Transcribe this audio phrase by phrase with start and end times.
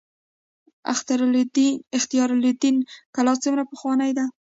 [2.03, 2.75] اختیار الدین
[3.15, 4.25] کلا څومره پخوانۍ ده؟